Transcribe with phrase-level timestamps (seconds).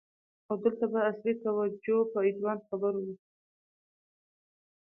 [0.49, 3.15] او دلته به اصلی توجه په آډوانس خبرو وی.